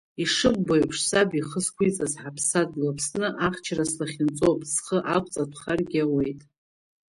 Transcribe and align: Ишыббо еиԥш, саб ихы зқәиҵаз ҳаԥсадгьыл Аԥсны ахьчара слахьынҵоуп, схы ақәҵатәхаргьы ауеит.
Ишыббо 0.23 0.73
еиԥш, 0.77 0.97
саб 1.07 1.29
ихы 1.39 1.59
зқәиҵаз 1.65 2.13
ҳаԥсадгьыл 2.21 2.89
Аԥсны 2.91 3.27
ахьчара 3.45 3.85
слахьынҵоуп, 3.91 4.59
схы 4.73 4.97
ақәҵатәхаргьы 5.15 6.01
ауеит. 6.05 6.41